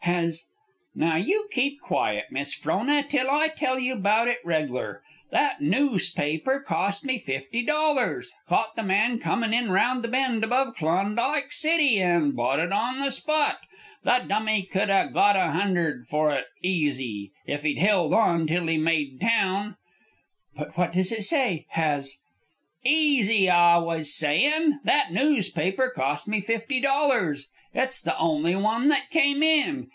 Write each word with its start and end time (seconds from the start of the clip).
"Has" 0.03 0.45
"Now 0.95 1.15
you 1.15 1.47
keep 1.51 1.79
quiet, 1.79 2.25
Miss 2.31 2.55
Frona, 2.55 3.03
till 3.07 3.29
I 3.29 3.49
tell 3.49 3.77
you 3.77 3.93
about 3.93 4.27
it 4.27 4.39
reg'lar. 4.43 5.03
That 5.29 5.61
noospaper 5.61 6.63
cost 6.65 7.05
me 7.05 7.19
fifty 7.19 7.63
dollars 7.63 8.31
caught 8.47 8.75
the 8.75 8.81
man 8.81 9.19
comin' 9.19 9.53
in 9.53 9.69
round 9.69 10.03
the 10.03 10.07
bend 10.07 10.43
above 10.43 10.75
Klondike 10.75 11.51
City, 11.51 11.99
an' 12.01 12.31
bought 12.31 12.57
it 12.59 12.71
on 12.73 12.99
the 12.99 13.11
spot. 13.11 13.59
The 14.03 14.25
dummy 14.27 14.63
could 14.63 14.89
a 14.89 15.07
got 15.13 15.35
a 15.35 15.51
hundred 15.51 16.07
fer 16.07 16.31
it, 16.31 16.45
easy, 16.63 17.31
if 17.45 17.61
he'd 17.61 17.77
held 17.77 18.11
on 18.11 18.47
till 18.47 18.65
he 18.65 18.77
made 18.77 19.21
town" 19.21 19.75
"But 20.57 20.75
what 20.75 20.93
does 20.93 21.11
it 21.11 21.23
say? 21.25 21.67
Has" 21.69 22.15
"Ez 22.85 23.29
I 23.29 23.77
was 23.77 24.11
sayin', 24.11 24.79
that 24.83 25.11
noospaper 25.11 25.93
cost 25.93 26.27
me 26.27 26.41
fifty 26.41 26.79
dollars. 26.79 27.49
It's 27.73 28.01
the 28.01 28.17
only 28.17 28.55
one 28.55 28.87
that 28.87 29.11
come 29.11 29.43
in. 29.43 29.89